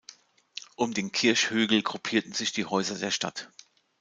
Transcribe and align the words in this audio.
Um 0.77 0.95
den 0.95 1.11
Kirchhügel 1.11 1.83
gruppierten 1.83 2.33
sich 2.33 2.51
die 2.51 2.65
Häuser 2.65 2.95
der 2.97 3.11
Stadt. 3.11 3.51